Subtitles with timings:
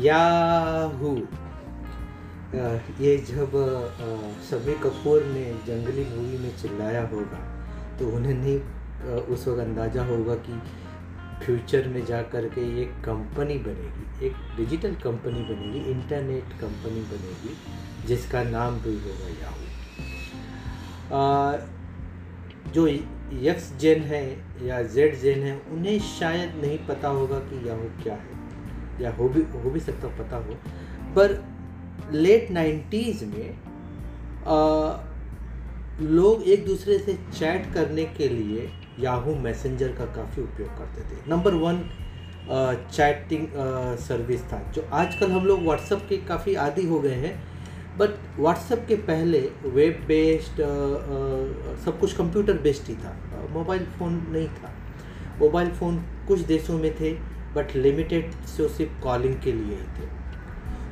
[0.00, 1.14] Yahoo.
[3.00, 3.52] ये जब
[4.50, 7.40] शमी कपूर ने जंगली मूवी में चिल्लाया होगा
[7.98, 8.58] तो उन्हें नहीं
[9.24, 10.60] उस वक्त अंदाज़ा होगा कि
[11.44, 17.52] फ्यूचर में जा कर के ये कंपनी बनेगी, एक डिजिटल कंपनी बनेगी, इंटरनेट कंपनी बनेगी,
[18.06, 19.64] जिसका नाम भी होगा याहू।
[22.72, 22.86] जो
[23.42, 24.24] यक्स जेन है
[24.62, 28.39] या जेड जेन है, उन्हें शायद नहीं पता होगा कि याहू क्या है।
[29.00, 30.54] या हो भी हो भी सकता पता हो।
[31.16, 31.42] पर
[32.12, 33.56] लेट नाइन्टीज़ में
[34.40, 35.06] आ,
[36.02, 41.18] लोग एक दूसरे से चैट करने के लिए याहू मैसेंजर का काफ़ी उपयोग करते थे।
[41.30, 41.82] नंबर वन
[42.92, 43.46] चैटिंग
[44.00, 47.34] सर्विस था जो आजकल हम लोग व्हाट्सअप के काफ़ी आदि हो गए हैं।
[47.98, 50.62] बट व्हाट्सअप के पहले वेब बेस्ड
[51.84, 53.16] सब कुछ कंप्यूटर बेस्ड ही था।
[53.50, 54.72] मोबाइल फ़ोन नहीं था।
[55.40, 57.12] मोबाइल फ़ोन कुछ देशों में थे
[57.54, 60.08] बट लिमिटेड से सिर्फ़ कॉलिंग के लिए ही थे।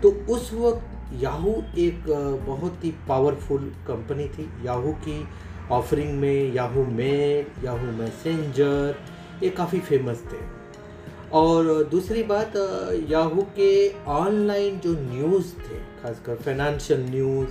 [0.02, 2.04] तो उस वक्त याहू एक
[2.46, 5.26] बहुत ही पावरफुल कंपनी थी। याहू की
[5.72, 8.96] ऑफरिंग में याहू मेल याहू मैसेंजर
[9.42, 10.46] ये काफ़ी फ़ेमस थे।
[11.32, 12.52] और दूसरी बात
[13.10, 13.72] याहू के
[14.10, 17.48] ऑनलाइन जो न्यूज़ थे, खासकर फाइनेंशियल न्यूज़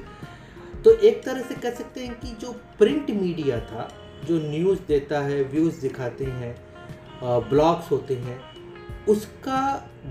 [0.84, 3.88] तो एक तरह से कह सकते हैं कि जो प्रिंट मीडिया था,
[4.26, 6.56] जो न्यूज़ देता है व्यूज़ दिखाते हैं
[7.50, 8.40] ब्लॉग्स होते हैं
[9.10, 9.60] उसका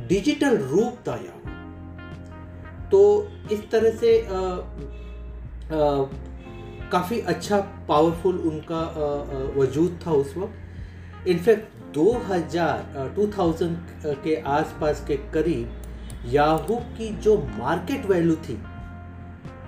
[0.09, 1.55] डिजिटल रूप याहू।
[2.91, 3.01] तो
[3.53, 4.11] इस तरह से
[6.91, 7.59] काफ़ी अच्छा
[7.89, 8.83] पावरफुल उनका
[9.57, 12.79] वजूद था उस वक्त। इनफैक्ट 2000
[13.17, 13.75] 2000
[14.25, 15.67] के आसपास के करीब
[16.33, 18.59] याहू की जो मार्केट वैल्यू थी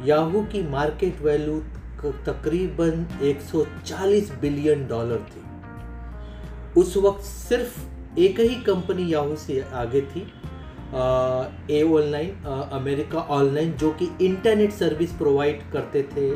[0.05, 1.61] याहू की मार्केट वैल्यू
[2.27, 5.43] तकरीबन 140 बिलियन डॉलर थी।
[6.81, 7.79] उस वक्त सिर्फ़
[8.19, 10.21] एक ही कंपनी याहू से आगे थी
[11.71, 16.31] ए ऑनलाइन अमेरिका ऑनलाइन जो कि इंटरनेट सर्विस प्रोवाइड करते थे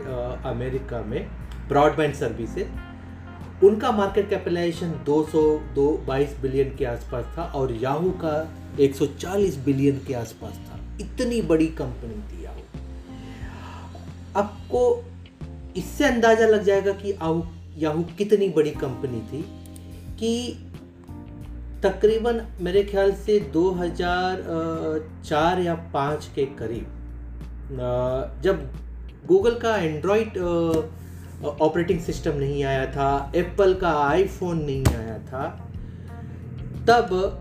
[0.51, 1.27] अमेरिका में,
[1.69, 8.35] ब्रॉडबैंड सर्विसेज़ उनका मार्केट कैपिटलाइजेशन 202 22 बिलियन के आसपास था और याहू का
[8.81, 12.63] 140 बिलियन के आसपास था। इतनी बड़ी कंपनी थी याहू।
[14.37, 14.83] आपको
[15.77, 17.13] इससे अंदाज़ा लग जाएगा कि
[17.83, 19.43] याहू कितनी बड़ी कंपनी थी
[20.19, 20.33] कि
[21.85, 26.87] तकरीबन मेरे ख्याल से 2004 या 5 के करीब
[28.43, 28.71] जब
[29.27, 30.39] गूगल का एंड्रॉयड
[31.61, 35.49] ऑपरेटिंग सिस्टम नहीं आया था एप्पल का आईफोन नहीं आया था,
[36.89, 37.39] तब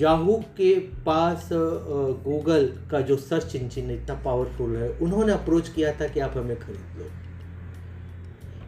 [0.00, 0.74] याहू के
[1.06, 6.36] पास गूगल का जो सर्च इंजन इतना पावरफुल है, उन्होंने अप्रोच किया था कि आप
[6.36, 7.04] हमें खरीद लो।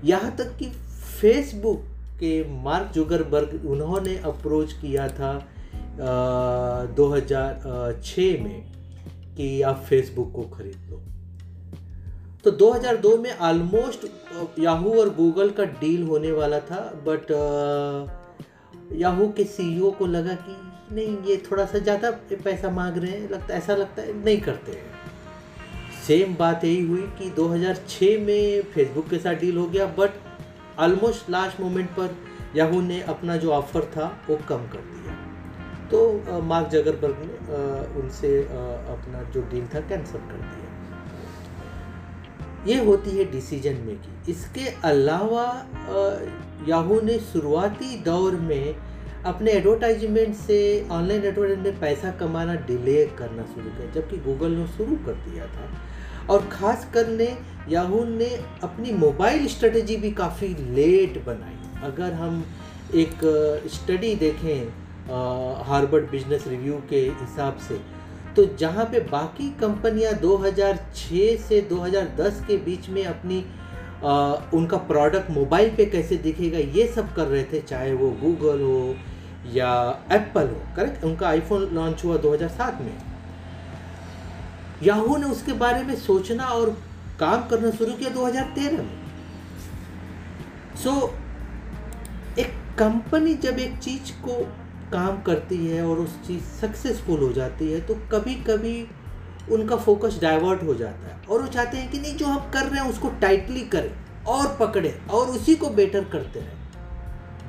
[0.05, 0.67] यहाँ तक कि
[1.21, 1.85] फेसबुक
[2.21, 2.33] के
[2.63, 5.33] मार्क जुगरबर्ग उन्होंने अप्रोच किया था
[5.95, 8.63] आ, 2006 में
[9.37, 11.01] कि आप फेसबुक को खरीद लो।
[12.45, 14.07] तो 2002 में ऑलमोस्ट
[14.59, 17.31] याहू और गूगल का डील होने वाला था बट
[18.97, 20.57] याहू के सीईओ को लगा कि
[20.95, 22.11] नहीं ये थोड़ा सा ज़्यादा
[22.45, 24.93] पैसा मांग रहे हैं लगता ऐसा लगता है नहीं करते हैं।
[26.07, 30.11] सेम बात यही हुई कि 2006 में फेसबुक के साथ डील हो गया बट
[30.81, 32.17] ऑलमोस्ट लास्ट मोमेंट पर
[32.57, 35.13] याहू ने अपना जो ऑफ़र था, वो कम कर दिया।
[35.91, 37.35] तो मार्क जगरबर्ग ने
[38.01, 40.63] उनसे अपना जो डील था कैंसिल कर दिया।
[42.67, 45.47] ये होती है डिसीज़न मेकिंग इसके अलावा
[46.69, 48.75] याहू ने शुरुआती दौर में
[49.25, 50.59] अपने एडवर्टाइजमेंट से
[50.91, 55.47] ऑनलाइन एडवर्टाइजमेंट में पैसा कमाना डिले करना शुरू किया, जबकि गूगल ने शुरू कर दिया
[55.47, 55.69] था।
[56.31, 57.37] और ख़ास कर ने
[57.69, 58.29] याहू ने
[58.63, 62.45] अपनी मोबाइल स्ट्रेटजी भी काफ़ी लेट बनाई। अगर हम
[62.95, 63.21] एक
[63.75, 67.81] स्टडी देखें हार्वर्ड बिज़नेस रिव्यू के हिसाब से
[68.37, 73.45] तो जहाँ पे बाकी कंपनियाँ 2006 से 2010 के बीच में अपनी
[74.05, 78.63] आ, उनका प्रोडक्ट मोबाइल पे कैसे दिखेगा ये सब कर रहे थे चाहे वो गूगल
[78.63, 78.95] हो
[79.55, 79.73] या
[80.13, 83.14] एप्पल हो करेक्ट उनका आईफोन लॉन्च हुआ 2007 में।
[84.83, 86.71] याहू ने उसके बारे में सोचना और
[87.21, 89.01] काम करना शुरू किया 2013 में।
[90.77, 94.43] सो so, एक कंपनी जब एक चीज़ को
[94.93, 98.89] काम करती है और उस चीज़ सक्सेसफुल हो जाती है तो कभी कभी
[99.53, 102.67] उनका फोकस डाइवर्ट हो जाता है और वो चाहते हैं कि नहीं जो हम कर
[102.67, 103.91] रहे हैं उसको टाइटली करें
[104.27, 106.65] और पकड़े और उसी को बेटर करते रहें।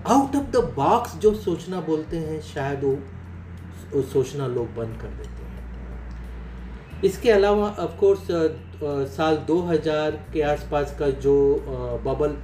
[0.07, 5.29] आउट ऑफ़ द बॉक्स जो सोचना बोलते हैं शायद वो, सोचना लोग बंद कर देते
[5.29, 5.44] हैं।
[7.03, 8.27] इसके अलावा ऑफ़ कोर्स
[9.15, 11.35] साल 2000 के आसपास का जो
[12.05, 12.35] bubble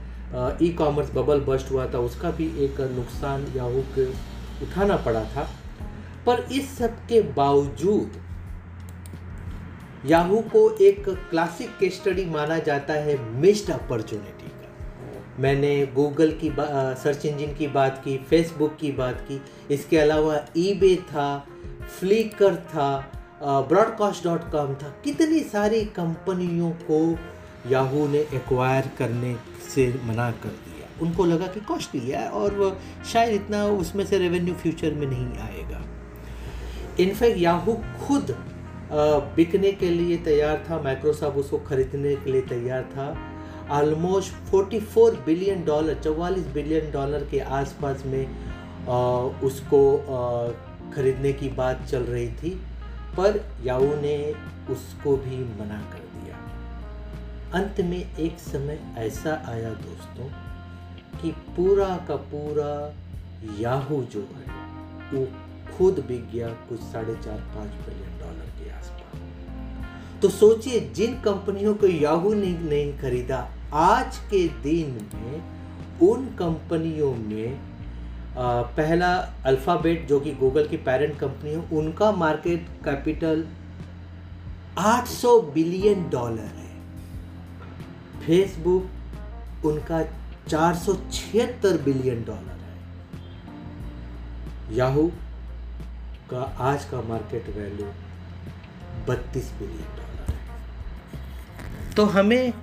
[0.61, 4.05] e commerce bubble bust हुआ था, उसका भी एक नुकसान याहू के
[4.63, 5.47] उठाना पड़ा था।
[6.25, 8.19] पर इस सब के बावजूद
[10.05, 16.51] याहू को एक क्लासिक केस स्टडी माना जाता है मिस्ड अपॉर्चुनिटी का। मैंने गूगल की
[17.03, 21.47] सर्च इंजन की बात की फेसबुक की बात की, इसके अलावा ईबे था
[21.99, 23.11] फ्लिकर था
[23.43, 27.17] ब्रॉडकास्ट डॉट कॉम था। कितनी सारी कंपनियों को
[27.71, 29.35] याहू ने एक्वायर करने
[29.75, 32.79] से मना कर दिया। उनको लगा कि कॉस्टली है और
[33.11, 35.81] शायद इतना उसमें से रेवेन्यू फ्यूचर में नहीं आएगा।
[36.99, 38.35] इनफैक्ट याहू खुद
[39.35, 43.17] बिकने के लिए तैयार था। माइक्रोसॉफ्ट उसको खरीदने के लिए तैयार था।
[43.69, 48.25] Almost 44 billion dollar 44 billion dollar के आसपास में
[48.81, 48.97] आ,
[49.45, 49.97] उसको
[50.95, 52.59] खरीदने की बात चल रही थी।
[53.17, 54.33] पर याहू ने
[54.69, 56.37] उसको भी मना कर दिया।
[57.53, 60.29] अंत में एक समय ऐसा आया दोस्तों
[61.21, 62.95] कि पूरा का पूरा
[63.59, 64.45] याहू जो है,
[65.13, 65.25] वो
[65.77, 71.75] खुद बिक गया कुछ साढ़े चार पाँच बिलियन डॉलर के आसपास। तो सोचिए, जिन कंपनियों
[71.75, 77.70] को याहू ने नहीं खरीदा, आज के दिन में उन कंपनियों में
[78.37, 83.43] पहला अल्फ़ाबेट जो कि गूगल की पेरेंट कंपनी है, उनका मार्केट कैपिटल
[84.77, 86.69] 800 बिलियन डॉलर है।
[88.25, 90.01] फेसबुक उनका
[90.47, 92.75] चार सौ छिहत्तर बिलियन डॉलर है।
[94.77, 95.11] याहू
[96.29, 97.87] का आज का मार्केट वैल्यू
[99.07, 100.39] 32 बिलियन डॉलर है।
[101.95, 102.53] तो हमें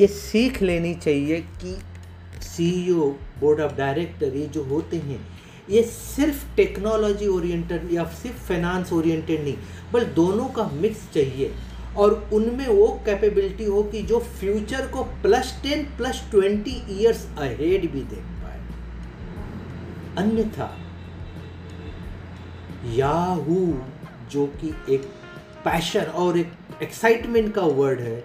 [0.00, 1.76] ये सीख लेनी चाहिए कि
[2.46, 3.10] सीईओ
[3.40, 5.20] बोर्ड ऑफ़ डायरेक्टर ये जो होते हैं,
[5.70, 9.56] ये सिर्फ़ टेक्नोलॉजी ओरिएंटेड या सिर्फ़ फाइनेंस ओरिएंटेड नहीं
[9.92, 11.54] बल्कि दोनों का मिक्स चाहिए।
[11.96, 17.90] और उनमें वो कैपेबिलिटी हो कि जो फ्यूचर को plus ten plus twenty years ahead
[17.92, 18.60] भी देख पाए।
[20.18, 20.70] अन्यथा
[22.94, 23.60] याहू
[24.32, 25.02] जो कि एक
[25.64, 26.52] पैशन और एक
[26.82, 28.22] एक्साइटमेंट का वर्ड है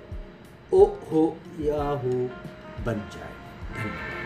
[0.74, 1.24] ओ हो
[1.60, 2.13] याहू
[2.86, 3.38] बन जाए।
[3.80, 4.19] 看你。